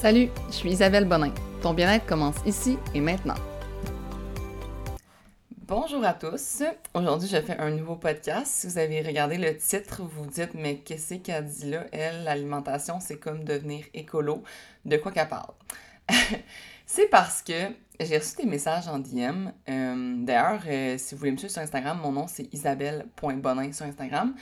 [0.00, 1.34] Salut, je suis Isabelle Bonin.
[1.60, 3.34] Ton bien-être commence ici et maintenant.
[5.66, 6.62] Bonjour à tous.
[6.94, 8.46] Aujourd'hui, je fais un nouveau podcast.
[8.46, 11.84] Si vous avez regardé le titre, vous vous dites mais qu'est-ce qu'elle dit là?
[11.90, 14.44] Elle, l'alimentation, c'est comme devenir écolo.
[14.84, 15.54] De quoi qu'elle parle?
[16.86, 19.48] C'est parce que j'ai reçu des messages en DM.
[19.68, 23.84] Euh, d'ailleurs, euh, si vous voulez me suivre sur Instagram, mon nom c'est isabelle.bonin sur
[23.84, 24.34] Instagram.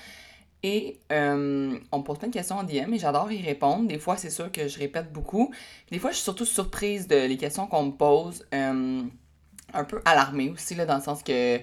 [0.68, 3.86] Et euh, on me pose plein de questions en DM et j'adore y répondre.
[3.86, 5.54] Des fois, c'est sûr que je répète beaucoup.
[5.92, 8.44] Des fois, je suis surtout surprise de les questions qu'on me pose.
[8.52, 9.04] Euh,
[9.72, 11.60] un peu alarmée aussi, là, dans le sens que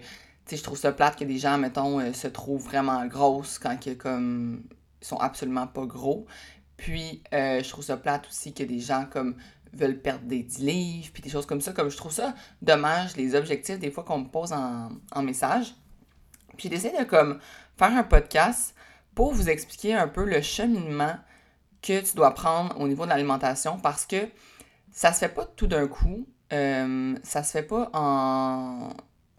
[0.49, 3.97] je trouve ça plate que des gens, mettons, euh, se trouvent vraiment grosses quand ils,
[3.97, 4.63] comme,
[5.01, 6.25] sont absolument pas gros.
[6.77, 9.35] Puis, je trouve ça plate aussi que des gens comme
[9.73, 11.73] veulent perdre des 10 livres, puis des choses comme ça.
[11.73, 15.75] Comme je trouve ça dommage, les objectifs, des fois, qu'on me pose en, en message.
[16.55, 17.39] Puis j'essaie de comme
[17.77, 18.73] faire un podcast
[19.15, 21.15] pour vous expliquer un peu le cheminement
[21.81, 24.27] que tu dois prendre au niveau de l'alimentation parce que
[24.91, 26.27] ça se fait pas tout d'un coup.
[26.51, 28.89] Euh, ça se fait pas en,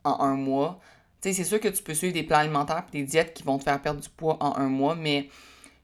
[0.05, 0.81] un mois.
[1.21, 3.43] Tu sais, c'est sûr que tu peux suivre des plans alimentaires et des diètes qui
[3.45, 5.29] vont te faire perdre du poids en un mois, mais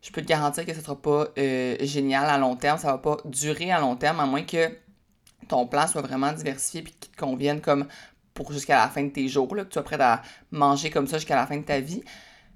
[0.03, 2.79] je peux te garantir que ce sera pas euh, génial à long terme.
[2.79, 4.70] Ça va pas durer à long terme, à moins que
[5.48, 7.86] ton plan soit vraiment diversifié et qu'il te convienne comme
[8.34, 11.07] pour jusqu'à la fin de tes jours, là, que tu sois prêt à manger comme
[11.07, 12.03] ça jusqu'à la fin de ta vie.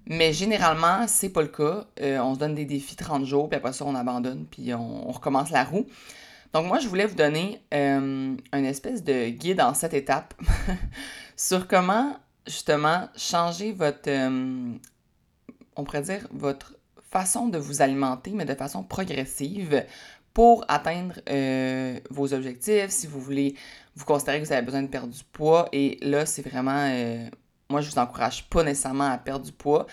[0.07, 1.87] Mais généralement, c'est pas le cas.
[2.01, 5.11] Euh, on se donne des défis 30 jours, puis après ça, on abandonne, puis on,
[5.11, 5.87] recommence la roue.
[6.53, 10.35] Donc moi, je voulais vous donner euh, une espèce de guide en sept étapes
[11.37, 14.75] sur comment justement changer votre, euh,
[15.77, 16.75] on pourrait dire, votre
[17.11, 19.85] façon de vous alimenter, mais de façon progressive
[20.35, 21.15] pour atteindre
[22.11, 23.55] vos objectifs, si vous voulez,
[23.95, 25.69] vous considérez que vous avez besoin de perdre du poids.
[25.73, 26.91] Et là, c'est vraiment
[27.75, 29.89] moi, je vous encourage pas nécessairement à perdre du poids.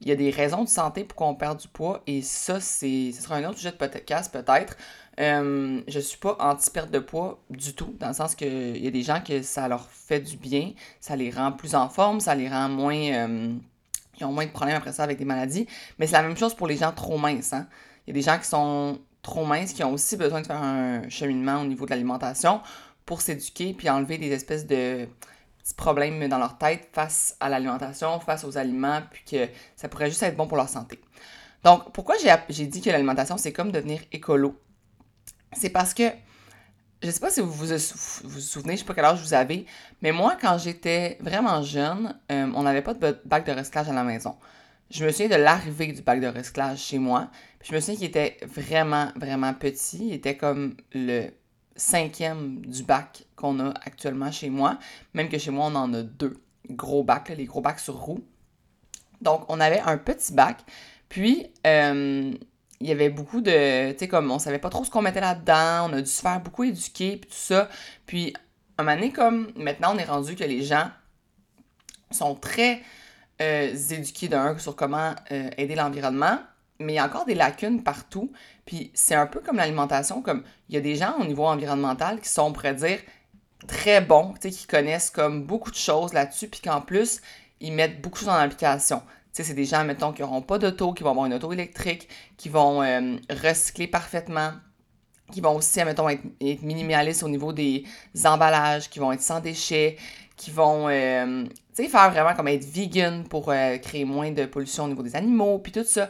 [0.00, 3.12] Il y a des raisons de santé pour qu'on perde du poids et ça, c'est,
[3.12, 4.76] ce sera un autre sujet de podcast peut-être.
[5.20, 8.90] Euh, je suis pas anti-perte de poids du tout, dans le sens qu'il y a
[8.90, 12.34] des gens que ça leur fait du bien, ça les rend plus en forme, ça
[12.34, 12.96] les rend moins.
[12.96, 13.54] Euh,
[14.18, 15.68] ils ont moins de problèmes après ça avec des maladies.
[16.00, 17.52] Mais c'est la même chose pour les gens trop minces.
[17.52, 17.68] Hein.
[18.06, 20.60] Il y a des gens qui sont trop minces qui ont aussi besoin de faire
[20.60, 22.60] un cheminement au niveau de l'alimentation
[23.06, 25.06] pour s'éduquer puis enlever des espèces de
[25.62, 30.08] petits problèmes dans leur tête face à l'alimentation, face aux aliments, puis que ça pourrait
[30.08, 31.00] juste être bon pour leur santé.
[31.64, 32.14] Donc, pourquoi
[32.48, 34.58] j'ai dit que l'alimentation, c'est comme devenir écolo?
[35.52, 36.04] C'est parce que,
[37.02, 39.66] je sais pas si vous vous, vous, souvenez, je sais pas quel âge vous avez,
[40.00, 43.92] mais moi, quand j'étais vraiment jeune, euh, on n'avait pas de bac de recyclage à
[43.92, 44.36] la maison.
[44.90, 47.28] Je me souviens de l'arrivée du bac de recyclage chez moi.
[47.60, 50.08] Puis je me souviens qu'il était vraiment, vraiment petit.
[50.08, 51.30] Il était comme le
[51.76, 54.78] cinquième du bac qu'on a actuellement chez moi.
[55.14, 58.24] Même que chez moi, on en a deux gros bacs, les gros bacs sur roue.
[59.20, 60.58] Donc, on avait un petit bac.
[61.08, 62.32] Puis, euh,
[62.80, 63.92] il y avait beaucoup de.
[63.92, 65.90] Tu sais, comme on savait pas trop ce qu'on mettait là-dedans.
[65.90, 67.68] On a dû se faire beaucoup éduquer, puis tout ça.
[68.06, 68.32] Puis,
[68.78, 70.90] un moment donné, comme maintenant, on est rendu que les gens
[72.10, 72.82] sont très
[73.42, 76.38] euh, éduqués d'un sur comment euh, aider l'environnement
[76.80, 78.32] mais il y a encore des lacunes partout.
[78.70, 82.20] Puis c'est un peu comme l'alimentation, comme il y a des gens au niveau environnemental
[82.20, 83.00] qui sont, on pourrait dire,
[83.66, 87.20] très bons, qui connaissent comme beaucoup de choses là-dessus, puis qu'en plus,
[87.58, 89.02] ils mettent beaucoup de choses en application.
[89.32, 92.48] c'est des gens, mettons, qui n'auront pas d'auto, qui vont avoir une auto électrique, qui
[92.48, 94.52] vont euh, recycler parfaitement,
[95.32, 96.22] qui vont aussi, mettons, être,
[96.62, 97.82] minimalistes au niveau des
[98.24, 99.96] emballages, qui vont être sans déchets,
[100.36, 101.44] qui vont, euh,
[101.74, 105.58] faire vraiment comme être vegan pour euh, créer moins de pollution au niveau des animaux,
[105.58, 106.08] puis tout ça.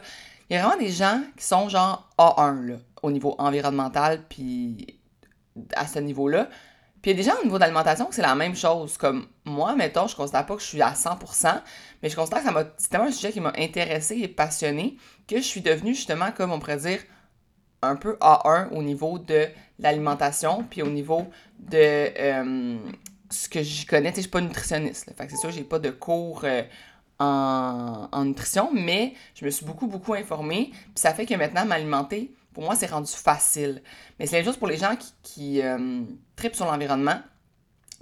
[0.51, 4.99] Il y a vraiment des gens qui sont genre A1 là, au niveau environnemental, puis
[5.73, 6.49] à ce niveau-là.
[7.01, 8.97] Puis il y a des gens au niveau d'alimentation que c'est la même chose.
[8.97, 11.61] Comme moi, mettons, je considère pas que je suis à 100%,
[12.03, 15.43] mais je considère que c'est tellement un sujet qui m'a intéressé et passionné que je
[15.43, 16.99] suis devenue justement, comme on pourrait dire,
[17.81, 19.47] un peu A1 au niveau de
[19.79, 21.27] l'alimentation, puis au niveau
[21.59, 22.77] de euh,
[23.29, 24.09] ce que j'y connais.
[24.09, 25.13] Tu sais, je suis pas nutritionniste.
[25.17, 26.63] Fait que c'est sûr, j'ai pas de cours euh,
[27.21, 30.71] en, nutrition, mais je me suis beaucoup, beaucoup informée.
[30.71, 33.81] Puis ça fait que maintenant, m'alimenter, pour moi, c'est rendu facile.
[34.19, 36.01] Mais c'est la même chose pour les gens qui, euh,
[36.35, 37.21] tripent sur l'environnement.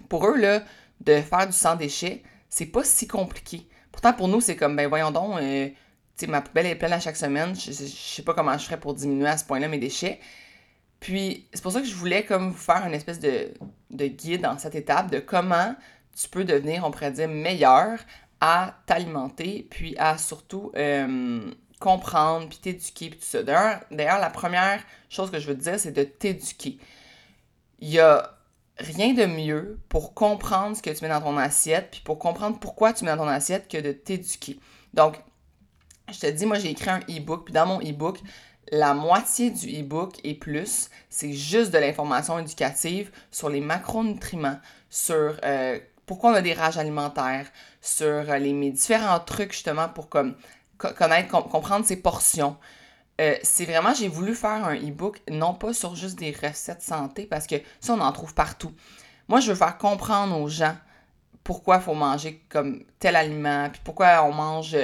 [0.08, 0.64] Pour eux, là,
[1.02, 3.68] de faire du sans déchets, c'est pas si compliqué.
[3.92, 5.70] Pourtant, pour nous, c'est comme, ben voyons donc, euh,
[6.16, 7.56] sais, ma poubelle est pleine à chaque semaine.
[7.56, 10.20] Je, je, sais pas comment je ferais pour diminuer à ce point-là mes déchets.
[11.00, 13.54] Puis, c'est pour ça que je voulais comme vous faire une espèce de,
[13.90, 15.76] de guide dans cette étape de comment
[16.16, 18.00] tu peux devenir, on pourrait dire, meilleur
[18.42, 23.44] à t'alimenter, puis à surtout euh, comprendre, puis t'éduquer, puis tout ça.
[23.44, 26.78] D'ailleurs, la première chose que je veux te dire, c'est de t'éduquer.
[27.80, 28.38] Il y a
[28.78, 32.60] rien de mieux pour comprendre ce que tu mets dans ton assiette, puis pour comprendre
[32.60, 34.60] pourquoi tu mets dans ton assiette que de t'éduquer.
[34.94, 35.20] Donc,
[36.12, 38.20] je te dis, moi, j'ai écrit un e-book, puis dans mon e-book,
[38.72, 44.60] la moitié du e-book et plus, c'est juste de l'information éducative sur les macronutriments,
[44.90, 47.46] sur euh, pourquoi on a des rages alimentaires,
[47.82, 50.34] sur euh, les différents trucs justement pour comme,
[50.80, 52.58] connaître, comprendre ses portions.
[53.22, 57.28] Euh, c'est vraiment, j'ai voulu faire un e-book, non pas sur juste des recettes santé,
[57.28, 58.74] parce que ça, on en trouve partout.
[59.28, 60.76] Moi, je veux faire comprendre aux gens
[61.44, 64.76] pourquoi il faut manger comme tel aliment, puis pourquoi on mange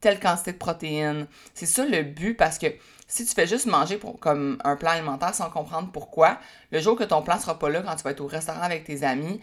[0.00, 1.28] telle quantité de protéines.
[1.54, 2.66] C'est ça le but, parce que
[3.06, 6.38] si tu fais juste manger comme un plan alimentaire sans comprendre pourquoi,
[6.72, 8.82] le jour que ton plan sera pas là, quand tu vas être au restaurant avec
[8.82, 9.40] tes amis,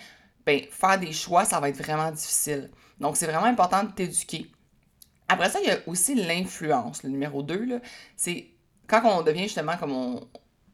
[0.50, 2.72] ben, faire des choix, ça va être vraiment difficile.
[3.00, 4.50] Donc, c'est vraiment important de t'éduquer.
[5.28, 7.04] Après ça, il y a aussi l'influence.
[7.04, 7.80] Le numéro 2,
[8.16, 8.48] c'est
[8.88, 10.20] quand on devient justement comme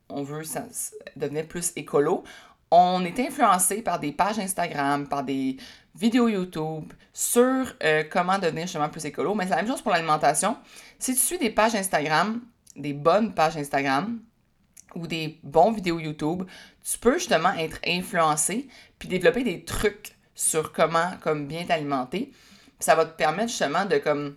[0.10, 0.64] on, veut ça,
[1.18, 2.24] devenir plus écolo,
[2.72, 5.58] on est influencé par des pages Instagram, par des
[5.94, 9.36] vidéos YouTube sur euh, comment devenir justement plus écolo.
[9.36, 10.56] Mais c'est la même chose pour l'alimentation.
[11.00, 12.42] Si tu suis des pages Instagram,
[12.78, 14.20] des bonnes pages Instagram
[14.96, 16.44] ou des bons vidéos YouTube,
[16.90, 18.68] tu peux justement être influencé
[19.00, 22.32] puis développer des trucs sur comment comme bien t'alimenter.
[22.80, 24.36] Ça va te permettre justement de comme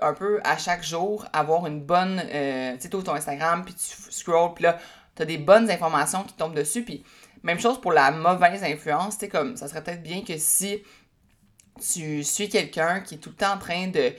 [0.00, 4.10] un peu à chaque jour avoir une bonne euh, tu sais ton Instagram puis tu
[4.10, 4.78] scrolls puis là
[5.14, 7.04] tu as des bonnes informations qui tombent dessus puis
[7.42, 10.82] même chose pour la mauvaise influence, tu comme ça serait peut-être bien que si
[11.80, 14.12] tu suis quelqu'un qui est tout le temps en train de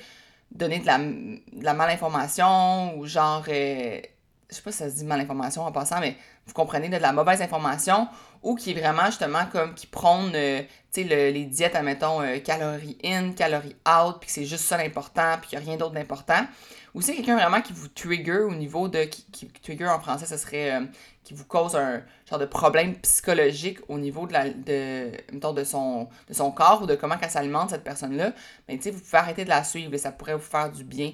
[0.52, 4.02] donner de la, de la malinformation ou genre, euh,
[4.50, 7.13] je sais pas si ça se dit malinformation en passant, mais vous comprenez, de la
[7.13, 8.07] mauvaise information
[8.42, 10.62] ou qui est vraiment justement comme qui prône, euh,
[10.92, 14.78] tu sais, les diètes, admettons, euh, calories in, calories out, puis que c'est juste ça
[14.78, 16.45] l'important, puis qu'il n'y a rien d'autre d'important.
[16.94, 19.06] Ou c'est quelqu'un vraiment qui vous trigger au niveau de.
[19.06, 20.74] Qui, trigger en français, ce serait.
[20.74, 20.86] Euh,
[21.24, 26.10] qui vous cause un genre de problème psychologique au niveau de, la, de, de, son,
[26.28, 28.34] de son corps ou de comment elle s'alimente, cette personne-là.
[28.68, 30.84] Mais tu sais, vous pouvez arrêter de la suivre et ça pourrait vous faire du
[30.84, 31.13] bien.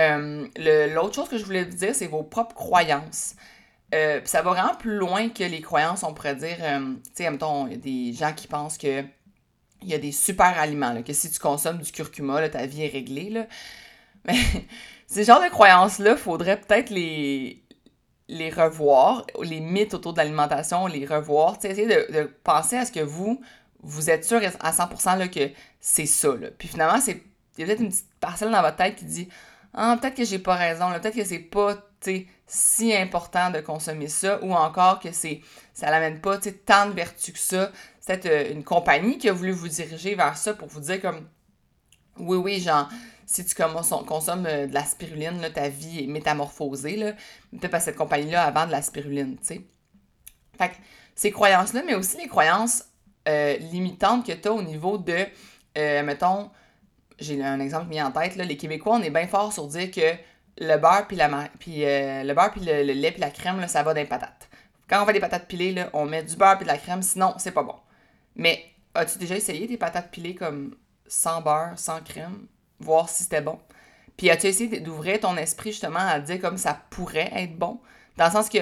[0.00, 0.46] Euh,
[0.92, 3.36] L'autre chose que je voulais vous dire, c'est vos propres croyances.
[3.94, 6.56] Euh, ça va vraiment plus loin que les croyances, on pourrait dire.
[6.60, 9.02] Euh, tu sais, mettons, il des gens qui pensent que
[9.82, 12.82] il y a des super aliments, que si tu consommes du curcuma, là, ta vie
[12.82, 13.30] est réglée.
[13.30, 13.46] Là.
[14.24, 14.38] Mais
[15.06, 17.62] ces genres de croyances-là, il faudrait peut-être les,
[18.50, 21.56] revoir, les mythes autour de l'alimentation, les revoir.
[21.62, 23.40] Essayer de, de, penser à ce que vous,
[23.82, 25.50] vous êtes sûr à 100% là, que
[25.80, 26.34] c'est ça.
[26.34, 26.48] Là.
[26.58, 27.22] Puis finalement, c'est
[27.58, 29.28] il y a peut-être une petite parcelle dans votre tête qui dit
[29.74, 31.76] Ah, peut-être que j'ai pas raison, peut-être que c'est pas
[32.48, 35.42] si important de consommer ça, ou encore que c'est
[35.74, 37.70] ça n'amène pas tant de vertu que ça.
[38.00, 41.28] C'est euh, une compagnie qui a voulu vous diriger vers ça pour vous dire comme
[42.18, 42.88] Oui, oui, genre
[43.26, 46.96] si tu consommes euh, de la spiruline, ta vie est métamorphosée.
[46.96, 47.12] Là.
[47.52, 49.60] Peut-être pas cette compagnie-là avant de la spiruline, tu sais.
[50.56, 50.74] Fait que
[51.14, 52.84] ces croyances-là, mais aussi les croyances
[53.28, 55.26] euh, limitantes que tu as au niveau de,
[55.76, 56.50] mettons,
[57.20, 59.90] j'ai un exemple mis en tête, là, les Québécois, on est bien fort sur dire
[59.90, 60.16] que
[60.60, 61.28] le beurre puis la
[61.58, 64.48] puis le beurre puis le, lait puis la crème, ça va dans les patates.
[64.88, 67.34] Quand on fait des patates pilées, on met du beurre puis de la crème, sinon
[67.38, 67.76] c'est pas bon.
[68.36, 68.64] Mais
[68.94, 70.76] as-tu déjà essayé des patates pilées comme
[71.06, 72.46] sans beurre, sans crème?
[72.80, 73.58] voir si c'était bon?
[74.16, 77.80] Puis as-tu essayé d'ouvrir ton esprit justement à dire comme ça pourrait être bon?
[78.16, 78.58] Dans le sens que,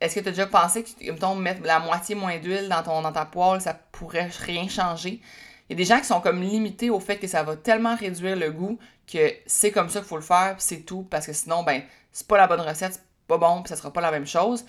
[0.00, 3.02] est-ce que tu as déjà pensé que, mettons, mettre la moitié moins d'huile dans, ton,
[3.02, 5.20] dans ta poêle, ça pourrait rien changer?
[5.68, 7.94] Il y a des gens qui sont comme limités au fait que ça va tellement
[7.94, 11.32] réduire le goût que c'est comme ça qu'il faut le faire, c'est tout, parce que
[11.32, 11.82] sinon, ben,
[12.12, 14.64] c'est pas la bonne recette, c'est pas bon, puis ça sera pas la même chose.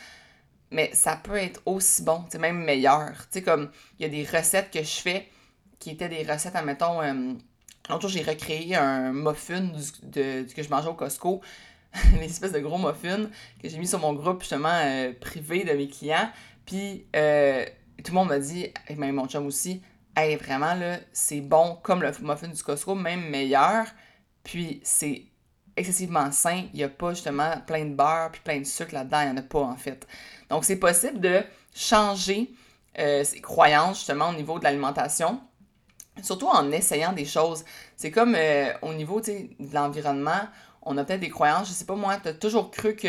[0.72, 3.12] Mais ça peut être aussi bon, c'est même meilleur.
[3.12, 5.28] Tu sais, comme, il y a des recettes que je fais
[5.80, 7.34] qui étaient des recettes, admettons, euh,
[7.90, 9.72] L'autre jour, j'ai recréé un muffin
[10.04, 11.42] de, que je mangeais au Costco.
[12.14, 15.72] une espèce de gros muffin que j'ai mis sur mon groupe justement euh, privé de
[15.72, 16.30] mes clients.
[16.68, 17.66] Puis euh,
[18.04, 19.82] tout le monde m'a dit, et même mon chum aussi,
[20.20, 23.86] hey, vraiment là, c'est bon comme le muffin du Costco, même meilleur.
[24.44, 25.24] Puis c'est
[25.76, 26.64] excessivement sain.
[26.74, 29.22] Il n'y a pas justement plein de beurre puis plein de sucre là-dedans.
[29.22, 30.08] Il n'y en a pas en fait.
[30.50, 31.42] Donc c'est possible de
[31.74, 32.52] changer
[32.98, 35.42] euh, ses croyances justement au niveau de l'alimentation
[36.24, 37.66] surtout en essayant des choses.
[37.96, 40.42] C'est comme euh, au niveau de l'environnement,
[40.82, 41.68] on a peut-être des croyances.
[41.68, 43.08] Je sais pas, moi, tu as toujours cru que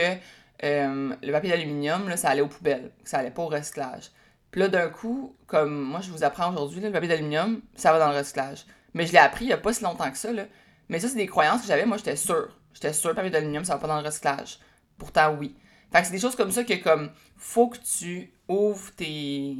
[0.64, 4.11] euh, le papier d'aluminium, ça allait aux poubelles, que ça allait pas au recyclage.
[4.50, 7.99] Puis là, d'un coup, comme moi, je vous apprends aujourd'hui, le papier d'aluminium, ça va
[7.99, 8.66] dans le recyclage.
[8.95, 10.33] Mais je l'ai appris il n'y a pas si longtemps que ça.
[10.33, 10.45] Là.
[10.88, 11.87] Mais ça, c'est des croyances que j'avais.
[11.87, 12.57] Moi, j'étais sûre.
[12.75, 14.59] J'étais sûre papier d'aluminium, ça va pas dans le recyclage.
[14.99, 15.57] Pourtant, oui.
[15.92, 19.57] Fait que c'est des choses comme ça que, comme, faut que tu ouvres tes,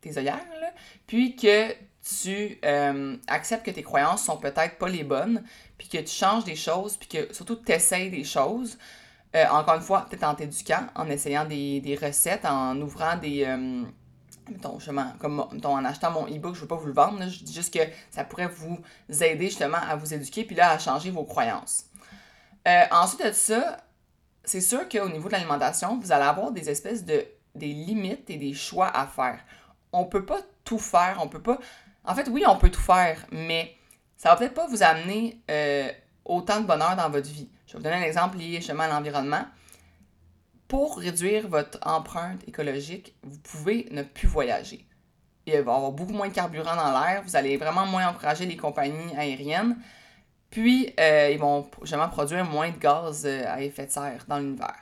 [0.00, 0.72] tes œillères, là,
[1.06, 1.72] puis que
[2.20, 5.42] tu euh, acceptes que tes croyances sont peut-être pas les bonnes,
[5.76, 8.78] puis que tu changes des choses, puis que surtout tu essayes des choses.
[9.36, 13.44] Euh, encore une fois, peut-être en t'éduquant, en essayant des, recettes, en ouvrant des.
[13.44, 13.84] Euh,
[14.50, 15.12] mettons, justement,
[15.64, 17.82] en achetant mon e-book, je ne veux pas vous le vendre, je dis juste que
[18.10, 18.78] ça pourrait vous
[19.22, 21.86] aider justement à vous éduquer, puis là, à changer vos croyances.
[22.90, 23.78] ensuite de ça,
[24.44, 27.26] c'est sûr qu'au niveau de l'alimentation, vous allez avoir des espèces de
[27.58, 29.40] des limites et des choix à faire.
[29.92, 31.58] On peut pas tout faire, on peut pas.
[32.04, 33.74] En fait, oui, on peut tout faire, mais
[34.16, 35.90] ça va peut-être pas vous amener euh,
[36.24, 37.48] autant de bonheur dans votre vie.
[37.66, 39.44] Je vais vous donner un exemple lié justement à l'environnement.
[40.68, 44.84] Pour réduire votre empreinte écologique, vous pouvez ne plus voyager.
[45.46, 48.44] Il va y avoir beaucoup moins de carburant dans l'air, vous allez vraiment moins encourager
[48.44, 49.78] les compagnies aériennes,
[50.50, 54.38] puis euh, ils vont justement produire moins de gaz euh, à effet de serre dans
[54.38, 54.76] l'univers.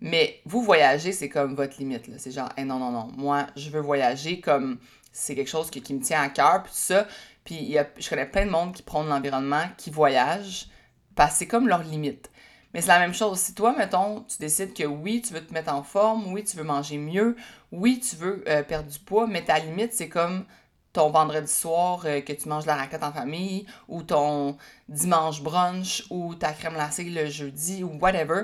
[0.00, 2.04] Mais vous voyager, c'est comme votre limite.
[2.18, 4.78] C'est genre, non, non, non, moi, je veux voyager comme
[5.12, 7.06] c'est quelque chose qui, me tient à cœur, puis tout ça.
[7.44, 10.68] Puis je connais plein de monde qui prônent l'environnement, qui voyagent,
[11.14, 12.30] parce que c'est comme leur limite.
[12.76, 13.38] Mais c'est la même chose.
[13.38, 16.58] Si toi, mettons, tu décides que oui, tu veux te mettre en forme, oui, tu
[16.58, 17.34] veux manger mieux,
[17.72, 20.44] oui, tu veux euh, perdre du poids, mais ta limite, c'est comme
[20.92, 24.58] ton vendredi soir euh, que tu manges la raquette en famille, ou ton
[24.90, 28.42] dimanche brunch, ou ta crème glacée le jeudi, ou whatever.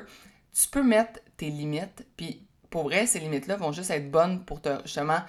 [0.58, 4.62] Tu peux mettre tes limites, puis pour vrai, ces limites-là vont juste être bonnes pour
[4.62, 5.20] te, justement,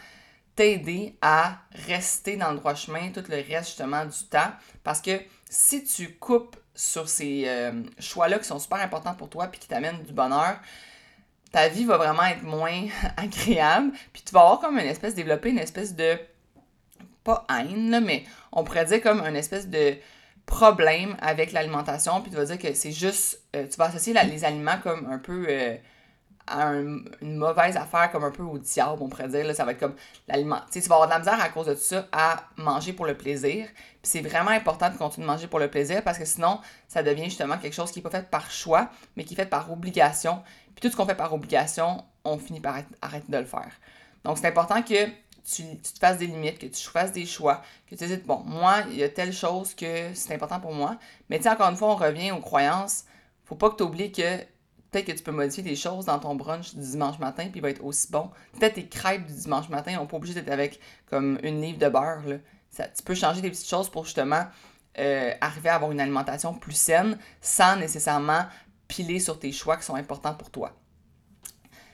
[0.56, 1.58] t'aider à
[1.88, 4.54] rester dans le droit chemin tout le reste justement du temps.
[4.86, 5.20] Parce que
[5.54, 9.68] si tu coupes sur ces euh, choix-là qui sont super importants pour toi puis qui
[9.68, 10.60] t'amènent du bonheur,
[11.52, 13.92] ta vie va vraiment être moins agréable.
[14.12, 16.18] Puis tu vas avoir comme une espèce, développer une espèce de,
[17.24, 19.96] pas haine, mais on pourrait dire comme une espèce de
[20.48, 22.20] problème avec l'alimentation.
[22.22, 25.20] Puis tu vas dire que c'est juste, euh, tu vas associer les aliments comme un
[25.20, 25.46] peu...
[25.48, 25.78] Euh,
[26.54, 29.46] une mauvaise affaire comme un peu au diable, on pourrait dire.
[29.46, 29.96] Là, ça va être comme
[30.28, 30.62] l'aliment.
[30.72, 33.68] Tu vas avoir de la misère à cause de ça à manger pour le plaisir.
[34.02, 37.04] Puis c'est vraiment important de continuer de manger pour le plaisir parce que sinon, ça
[37.04, 39.72] devient justement quelque chose qui n'est pas fait par choix, mais qui est fait par
[39.72, 40.44] obligation.
[40.76, 43.72] Puis tout ce qu'on fait par obligation, on finit par arrêter de le faire.
[44.24, 45.08] Donc c'est important que
[45.46, 48.84] tu, te fasses des limites, que tu fasses des choix, que tu dises, bon, moi,
[48.90, 50.98] il y a telle chose que c'est important pour moi.
[51.30, 53.06] Mais tu sais, encore une fois, on revient aux croyances.
[53.46, 54.40] Faut pas que tu oublies que
[54.94, 57.62] Peut-être que tu peux modifier des choses dans ton brunch du dimanche matin, puis il
[57.64, 58.30] va être aussi bon.
[58.60, 61.90] Peut-être tes crêpes du dimanche matin n'ont pas obligé d'être avec comme une livre de
[61.90, 62.22] beurre.
[62.28, 62.36] Là.
[62.96, 64.46] Tu peux changer des petites choses pour justement
[65.00, 68.46] euh, arriver à avoir une alimentation plus saine sans nécessairement
[68.88, 70.74] piler sur tes choix qui sont importants pour toi.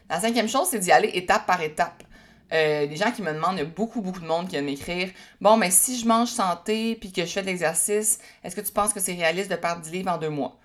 [0.09, 2.03] La cinquième chose, c'est d'y aller étape par étape.
[2.51, 4.65] Euh, des gens qui me demandent, il y a beaucoup, beaucoup de monde qui viennent
[4.65, 8.61] m'écrire Bon, mais si je mange santé puis que je fais de l'exercice, est-ce que
[8.61, 10.59] tu penses que c'est réaliste de perdre 10 livres en deux mois?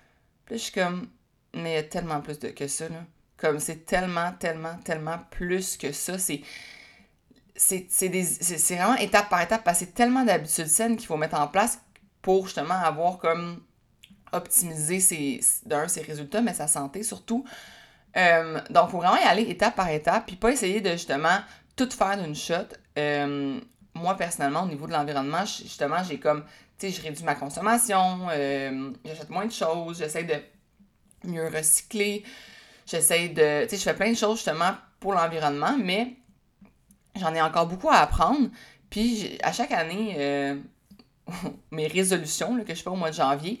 [0.45, 1.07] Puis je suis comme
[1.55, 3.03] mais il y a tellement plus de, que ça, là.
[3.37, 6.17] Comme c'est tellement, tellement, tellement plus que ça.
[6.17, 6.41] C'est.
[7.57, 11.47] C'est vraiment étape par étape parce que c'est tellement d'habitudes saines qu'il faut mettre en
[11.47, 11.79] place
[12.21, 13.61] pour justement avoir comme
[14.33, 17.45] optimiser ses, d'un, ses résultats, mais sa santé surtout.
[18.17, 21.37] Euh, donc, il faut vraiment y aller étape par étape, puis pas essayer de justement
[21.75, 22.67] tout faire d'une shot.
[22.97, 23.59] Euh,
[23.93, 26.43] moi, personnellement, au niveau de l'environnement, justement, j'ai comme,
[26.77, 30.35] tu sais, je réduis ma consommation, euh, j'achète moins de choses, j'essaie de
[31.27, 32.23] mieux recycler.
[32.85, 33.63] J'essaie de.
[33.63, 36.13] Tu sais, je fais plein de choses justement pour l'environnement, mais
[37.15, 38.49] j'en ai encore beaucoup à apprendre.
[38.89, 40.55] Puis à chaque année, euh,
[41.71, 43.59] mes résolutions que je fais au mois de janvier,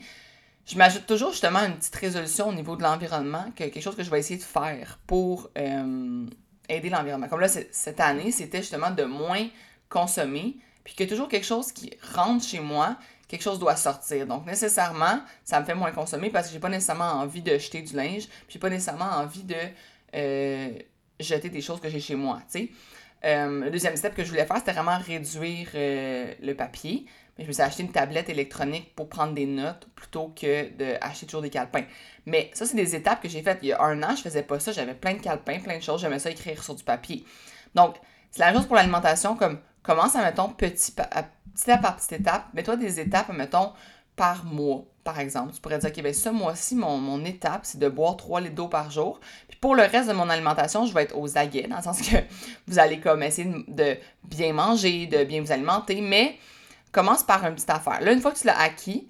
[0.65, 4.09] je m'ajoute toujours justement une petite résolution au niveau de l'environnement, quelque chose que je
[4.09, 6.25] vais essayer de faire pour euh,
[6.67, 7.27] aider l'environnement.
[7.27, 9.47] Comme là, cette année, c'était justement de moins
[9.89, 13.75] consommer, puis qu'il y a toujours quelque chose qui rentre chez moi quelque chose doit
[13.75, 14.27] sortir.
[14.27, 17.81] Donc, nécessairement, ça me fait moins consommer parce que j'ai pas nécessairement envie de jeter
[17.81, 19.55] du linge, j'ai pas nécessairement envie de
[20.15, 20.69] euh,
[21.19, 22.41] jeter des choses que j'ai chez moi.
[23.23, 27.05] Euh, le deuxième step que je voulais faire, c'était vraiment réduire euh, le papier.
[27.37, 31.41] Je me suis acheté une tablette électronique pour prendre des notes plutôt que d'acheter toujours
[31.41, 31.83] des calepins.
[32.25, 33.59] Mais ça, c'est des étapes que j'ai faites.
[33.61, 34.71] Il y a un an, je faisais pas ça.
[34.71, 35.99] J'avais plein de calepins, plein de choses.
[35.99, 37.25] J'aimais ça écrire sur du papier.
[37.73, 37.97] Donc,
[38.31, 39.35] c'est la même chose pour l'alimentation.
[39.35, 43.71] Comme commence à, mettons, petit, petite étape par petite étape, mets-toi des étapes, mettons,
[44.15, 45.53] par mois, par exemple.
[45.53, 48.67] Tu pourrais dire, OK, bien, ce mois-ci, mon, étape, c'est de boire 3 litres d'eau
[48.67, 49.19] par jour.
[49.47, 52.01] Puis pour le reste de mon alimentation, je vais être aux aguets, dans le sens
[52.01, 52.15] que
[52.67, 56.37] vous allez comme essayer de, bien manger, de bien vous alimenter, mais
[56.91, 58.01] commence par une petite affaire.
[58.01, 59.07] Là, une fois que tu l'as acquis,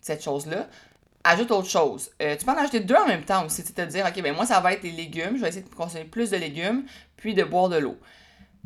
[0.00, 0.66] cette chose-là,
[1.24, 2.10] ajoute autre chose.
[2.22, 3.62] Euh, tu peux en ajouter deux en même temps aussi.
[3.62, 5.36] Tu te dire, OK, ben moi, ça va être les légumes.
[5.36, 6.84] Je vais essayer de consommer plus de légumes,
[7.16, 7.98] puis de boire de l'eau.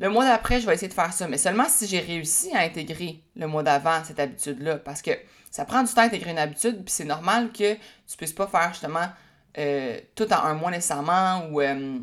[0.03, 2.63] Le mois d'après, je vais essayer de faire ça, mais seulement si j'ai réussi à
[2.63, 5.13] intégrer le mois d'avant cette habitude-là, parce que
[5.49, 8.49] ça prend du temps à intégrer une habitude, puis c'est normal que tu puisses pas
[8.49, 9.07] faire justement
[9.59, 11.99] euh, tout en un mois nécessairement, ou, euh,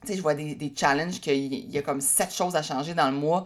[0.00, 2.94] tu sais, je vois des, des challenges qu'il y a comme sept choses à changer
[2.94, 3.44] dans le mois.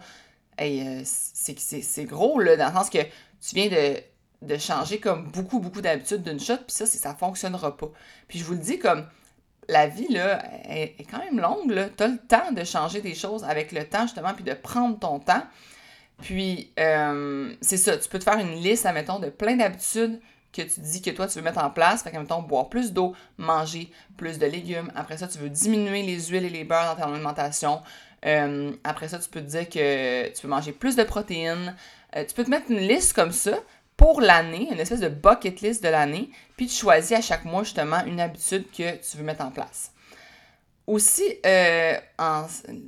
[0.57, 3.97] Et euh, c'est gros, là, dans le sens que tu viens de,
[4.41, 7.91] de changer comme beaucoup, beaucoup d'habitudes d'une shot, puis ça, ça fonctionnera pas.
[8.27, 9.05] Puis je vous le dis comme
[9.71, 11.87] la vie, là, est, quand même longue, là.
[11.95, 14.99] Tu as le temps de changer des choses avec le temps, justement, puis de prendre
[14.99, 15.43] ton temps.
[16.21, 20.19] Puis, euh, c'est ça, tu peux te faire une liste, admettons, de plein d'habitudes
[20.51, 22.03] que tu dis que toi, tu veux mettre en place.
[22.03, 24.91] Fait que, mettons, boire plus d'eau, manger plus de légumes.
[24.95, 27.81] Après ça, tu veux diminuer les huiles et les beurres dans ton alimentation.
[28.25, 31.75] Euh, après ça, tu peux te dire que tu veux manger plus de protéines.
[32.17, 33.53] Euh, tu peux te mettre une liste comme ça
[34.01, 37.63] pour l'année, une espèce de bucket list de l'année, puis tu choisis à chaque mois
[37.63, 39.91] justement une habitude que tu veux mettre en place.
[40.87, 41.93] Aussi, euh,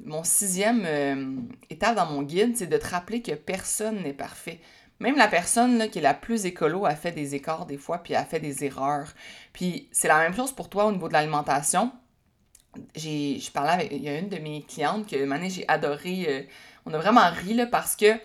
[0.05, 4.59] mon sixième étape dans mon guide, c'est de te rappeler que personne n'est parfait.
[4.99, 8.15] Même la personne qui est la plus écolo a fait des écarts des fois, puis
[8.15, 9.13] a fait des erreurs.
[9.53, 11.91] Puis c'est la même chose pour toi au niveau de l'alimentation
[12.95, 15.15] j'ai je parlais avec une de mes clientes que
[15.49, 16.41] j'ai adoré euh,
[16.85, 18.17] on a vraiment ri là, parce que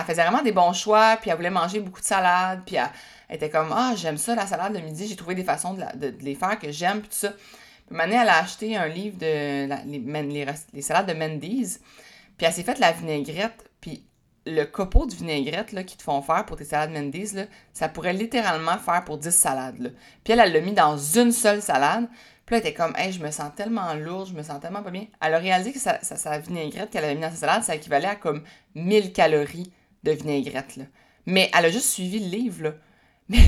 [0.00, 2.88] elle faisait vraiment des bons choix puis elle voulait manger beaucoup de salade puis elle,
[3.36, 6.34] était comme ah j'aime ça la salade de midi j'ai trouvé des façons de, les
[6.34, 7.32] faire que j'aime puis tout ça
[7.88, 9.68] puis année elle a acheté un livre de
[10.72, 11.80] les, salades de Mendy's
[12.36, 14.04] puis elle s'est faite la vinaigrette puis
[14.46, 17.88] le copeau de vinaigrette là, qu'ils te font faire pour tes salades Mendy's, là, ça
[17.88, 19.78] pourrait littéralement faire pour 10 salades.
[19.78, 19.90] Là.
[20.24, 22.08] Puis elle, elle l'a mis dans une seule salade.
[22.46, 24.90] Puis elle était comme, hey, je me sens tellement lourde, je me sens tellement pas
[24.90, 25.06] bien.
[25.20, 28.08] Elle a réalisé que sa, sa, vinaigrette qu'elle avait mis dans sa salade, ça équivalait
[28.08, 28.42] à comme
[28.74, 29.70] 1000 calories
[30.02, 30.84] de vinaigrette, là.
[31.26, 32.74] Mais elle a juste suivi le livre.
[33.28, 33.38] Mais,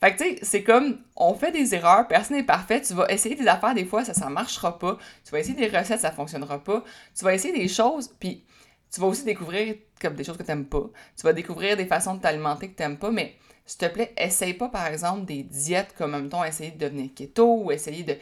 [0.00, 3.06] fait que tu sais, c'est comme, on fait des erreurs, personne n'est parfait, tu vas
[3.12, 4.96] essayer des affaires, des fois, ça, ça marchera pas.
[5.24, 6.82] Tu vas essayer des recettes, ça fonctionnera pas.
[7.14, 8.44] Tu vas essayer des choses, puis
[8.90, 10.84] tu vas aussi découvrir des choses que tu n'aimes pas.
[11.16, 14.14] Tu vas découvrir des façons de t'alimenter que tu n'aimes pas, mais s'il te plaît,
[14.16, 18.02] essaye pas, par exemple, des diètes comme, même temps, essayer de devenir keto ou essayer
[18.02, 18.16] de...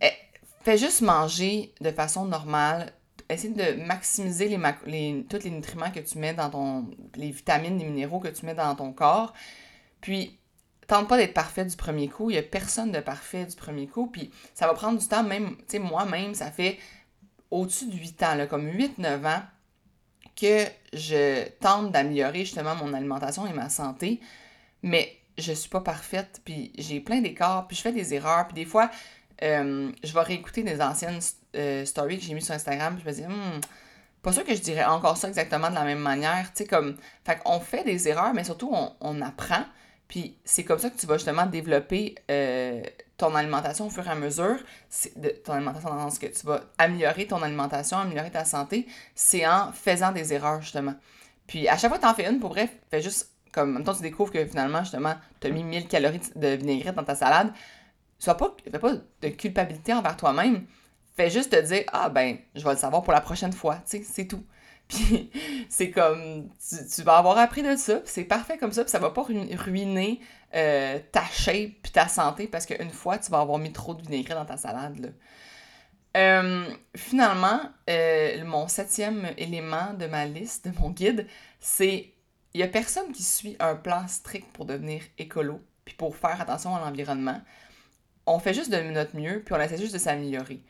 [0.00, 0.12] Eh,
[0.62, 2.92] fais juste manger de façon normale.
[3.32, 4.58] Essaye de maximiser
[5.28, 6.90] tous les nutriments que tu mets dans ton...
[7.16, 9.32] les vitamines, les minéraux que tu mets dans ton corps.
[10.00, 10.38] Puis,
[10.86, 12.30] tente pas d'être parfait du premier coup.
[12.30, 14.06] Il y a personne de parfait du premier coup.
[14.06, 15.22] Puis, ça va prendre du temps.
[15.22, 16.78] Même, tu sais, moi-même, ça fait
[17.50, 19.42] au-dessus de 8 ans, comme 8-9 ans,
[20.34, 24.20] que je tente d'améliorer justement mon alimentation et ma santé
[24.82, 28.54] mais je suis pas parfaite, puis j'ai plein d'écarts, puis je fais des erreurs, puis
[28.54, 28.90] des fois,
[29.42, 31.20] euh, je vais réécouter des anciennes
[31.56, 33.60] euh, stories que j'ai mises sur Instagram, je me dis, hmm,
[34.22, 36.96] pas sûr que je dirais encore ça exactement de la même manière, tu sais, comme,
[37.24, 39.64] fait qu'on fait des erreurs, mais surtout, on, apprend,
[40.08, 42.82] puis c'est comme ça que tu vas justement développer euh,
[43.16, 44.58] ton alimentation au fur et à mesure,
[45.16, 48.86] de, ton alimentation dans le sens que tu vas améliorer ton alimentation, améliorer ta santé,
[49.14, 50.94] c'est en faisant des erreurs, justement.
[51.46, 53.72] Puis à chaque fois que tu en fais une, pour vrai, fais juste comme en
[53.74, 57.04] même temps tu découvres que finalement justement tu as mis 1000 calories de vinaigrette dans
[57.04, 57.52] ta salade,
[58.24, 60.64] sois pas fais pas de culpabilité envers toi-même,
[61.16, 63.98] fais juste te dire ah ben je vais le savoir pour la prochaine fois, tu
[63.98, 64.44] sais, c'est tout.
[64.88, 65.30] Puis
[65.68, 66.48] c'est comme
[66.94, 70.20] tu, vas avoir appris de ça, c'est parfait comme ça, puis ça va pas ruiner
[70.54, 74.02] euh, ta shape puis ta santé parce qu'une fois tu vas avoir mis trop de
[74.02, 75.08] vinaigrette dans ta salade là.
[76.14, 81.26] Euh, finalement, euh, mon septième élément de ma liste, de mon guide,
[81.58, 82.12] c'est
[82.54, 86.38] il y a personne qui suit un plan strict pour devenir écolo, puis pour faire
[86.40, 87.40] attention à l'environnement.
[88.26, 90.60] On fait juste de notre mieux, puis on essaie juste de s'améliorer.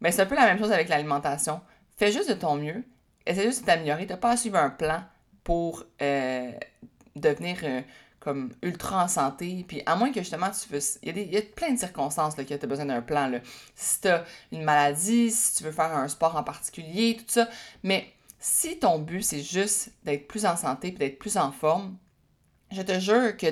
[0.00, 1.60] Mais c'est un peu la même chose avec l'alimentation.
[1.96, 2.84] Fais juste de ton mieux,
[3.26, 4.06] essaie juste de t'améliorer.
[4.06, 5.04] T'as pas à suivre un plan
[5.44, 6.52] pour euh,
[7.16, 7.82] devenir euh,
[8.18, 9.64] comme ultra en santé.
[9.66, 10.80] Puis à moins que justement tu veux.
[11.02, 13.28] Il y, a plein de circonstances là, que tu as besoin d'un plan.
[13.28, 13.38] Là.
[13.74, 17.48] Si tu as une maladie, si tu veux faire un sport en particulier, tout ça.
[17.82, 18.06] Mais
[18.38, 21.96] si ton but, c'est juste d'être plus en santé et d'être plus en forme,
[22.72, 23.46] je te jure que,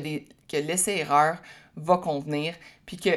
[0.49, 1.39] que l'essai-erreur
[1.77, 2.55] va convenir,
[2.87, 3.11] puis que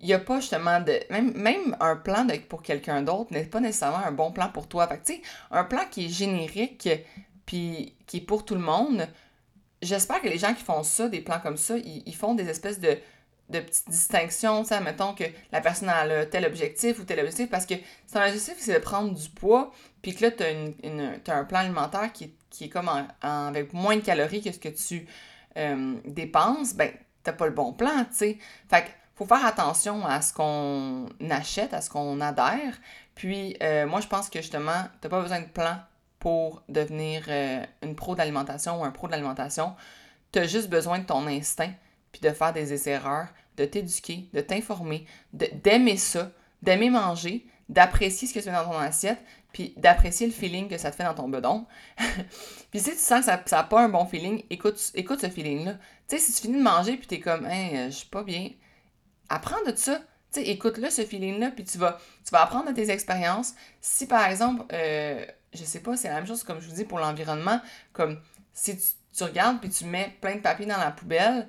[0.00, 0.98] il n'y a pas justement de.
[1.10, 4.86] Même, même un plan pour quelqu'un d'autre n'est pas nécessairement un bon plan pour toi.
[4.88, 6.88] Fait que, tu sais, un plan qui est générique,
[7.46, 9.06] puis qui est pour tout le monde,
[9.82, 12.80] j'espère que les gens qui font ça, des plans comme ça, ils font des espèces
[12.80, 12.96] de,
[13.50, 17.66] de petites distinctions, tu mettons que la personne a tel objectif ou tel objectif, parce
[17.66, 17.74] que
[18.14, 21.60] un objectif, c'est de prendre du poids, puis que là, tu as, une, un plan
[21.60, 25.06] alimentaire qui, est comme avec moins de calories que ce que tu
[25.56, 26.90] euh, dépenses, ben,
[27.22, 28.38] t'as pas le bon plan, tu sais.
[28.68, 32.80] Fait qu'il faut faire attention à ce qu'on achète, à ce qu'on adhère,
[33.14, 35.76] puis euh, moi, je pense que justement, t'as pas besoin de plan
[36.18, 39.74] pour devenir euh, une pro d'alimentation ou un pro d'alimentation.
[40.32, 41.72] Tu as juste besoin de ton instinct,
[42.12, 43.28] puis de faire des erreurs,
[43.58, 45.04] de t'éduquer, de t'informer,
[45.34, 46.30] d'aimer ça,
[46.62, 50.78] d'aimer manger, d'apprécier ce que tu fais dans ton assiette, puis d'apprécier le feeling que
[50.78, 51.66] ça te fait dans ton bedon.
[52.70, 55.74] puis si tu sens que ça n'a pas un bon feeling, écoute, écoute ce feeling-là.
[56.08, 58.48] Tu sais, si tu finis de manger puis es comme, euh, je suis pas bien,
[59.30, 59.98] apprends de ça.
[60.32, 63.54] Tu sais, écoute-le, ce feeling-là, puis tu vas, tu vas apprendre de tes expériences.
[63.80, 66.84] Si par exemple, euh, je sais pas, c'est la même chose comme je vous dis
[66.84, 67.60] pour l'environnement,
[67.92, 68.20] comme
[68.52, 71.48] si tu, regardes puis tu mets plein de papier dans la poubelle,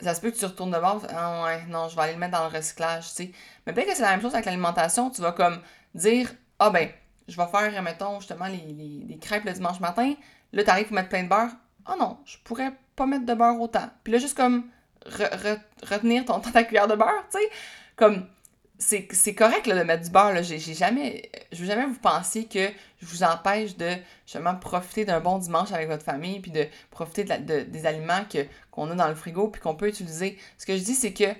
[0.00, 2.18] ça se peut que tu retournes de bord, ah ouais, non, je vais aller le
[2.18, 3.32] mettre dans le recyclage, tu sais.
[3.66, 5.60] Mais peut-être que c'est la même chose avec l'alimentation, tu vas comme
[5.94, 6.90] dire, ah ben,
[7.28, 10.14] je vais faire, mettons, justement, les, les, crêpes le dimanche matin,
[10.52, 11.50] là, t'arrives pour mettre plein de beurre,
[11.86, 13.88] ah non, je pourrais pas mettre de beurre autant.
[14.02, 14.68] Puis là, juste comme
[15.06, 17.50] retenir ton, cuillère de beurre, tu sais.
[17.96, 18.26] Comme,
[18.78, 20.32] c'est correct de mettre du beurre.
[20.32, 20.42] Là.
[20.42, 22.68] J'ai, jamais, je veux jamais vous penser que
[23.00, 23.90] je vous empêche de
[24.26, 28.24] justement profiter d'un bon dimanche avec votre famille, puis de profiter de, des aliments
[28.70, 30.38] qu'on a dans le frigo, puis qu'on peut utiliser.
[30.58, 31.34] Ce que je dis, c'est que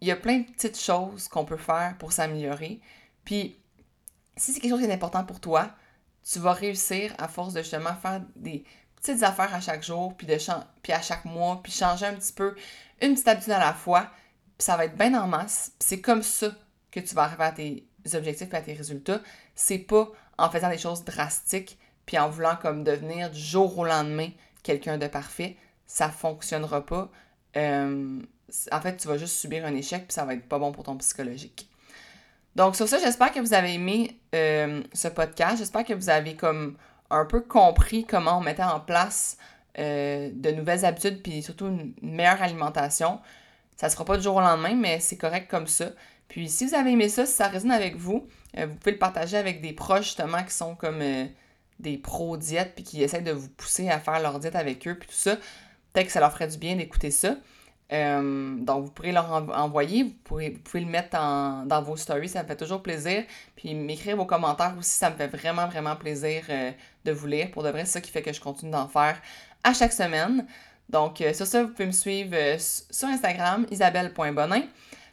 [0.00, 2.80] il y a plein de petites choses qu'on peut faire pour s'améliorer.
[3.24, 3.56] Puis,
[4.36, 5.70] si c'est quelque chose qui est important pour toi,
[6.30, 8.64] tu vas réussir à force de justement faire des
[8.96, 10.36] petites affaires à chaque jour, puis, de
[10.82, 12.54] puis à chaque mois, puis changer un petit peu,
[13.00, 14.10] une petite habitude à la fois,
[14.58, 15.72] puis ça va être bien en masse.
[15.78, 16.48] c'est comme ça
[16.90, 19.20] que tu vas arriver à tes objectifs et à tes résultats.
[19.54, 23.84] C'est pas en faisant des choses drastiques, puis en voulant comme devenir du jour au
[23.84, 24.28] lendemain
[24.62, 25.56] quelqu'un de parfait.
[25.86, 27.10] Ça fonctionnera pas.
[27.56, 28.20] Euh,
[28.70, 30.84] en fait, tu vas juste subir un échec, puis ça va être pas bon pour
[30.84, 31.68] ton psychologique.
[32.56, 35.58] Donc, sur ça, j'espère que vous avez aimé euh, ce podcast.
[35.58, 36.76] J'espère que vous avez comme
[37.10, 39.36] un peu compris comment on mettait en place
[39.78, 43.20] euh, de nouvelles habitudes, puis surtout une meilleure alimentation.
[43.76, 45.90] Ça sera pas du jour au lendemain, mais c'est correct comme ça.
[46.28, 48.98] Puis si vous avez aimé ça, si ça résonne avec vous, euh, vous pouvez le
[48.98, 51.02] partager avec des proches justement qui sont comme
[51.80, 54.96] des pros diètes puis qui essaient de vous pousser à faire leur diète avec eux
[54.98, 55.36] puis tout ça.
[55.92, 57.36] Peut-être que ça leur ferait du bien d'écouter ça.
[57.92, 60.12] Euh, donc, vous pourrez leur envoyer, vous,
[60.64, 63.24] pouvez le mettre dans vos stories, ça me fait toujours plaisir.
[63.56, 66.72] Puis m'écrire vos commentaires aussi, ça me fait vraiment, vraiment plaisir euh,
[67.04, 67.50] de vous lire.
[67.50, 69.20] Pour de vrai, c'est ça qui fait que je continue d'en faire
[69.64, 70.46] à chaque semaine.
[70.88, 74.62] Donc, euh, sur ça, vous pouvez me suivre sur Instagram, isabelle.bonin.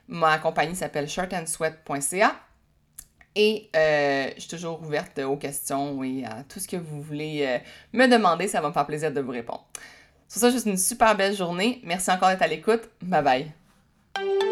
[0.07, 2.35] Ma compagnie s'appelle shirtandsweat.ca.
[3.33, 7.61] Et je suis toujours ouverte aux questions et à tout ce que vous voulez
[7.93, 8.49] me demander.
[8.49, 9.65] Ça va me faire plaisir de vous répondre.
[10.27, 11.79] Sur ça, juste une super belle journée.
[11.85, 12.89] Merci encore d'être à l'écoute.
[13.01, 13.23] Bye
[14.17, 14.50] bye.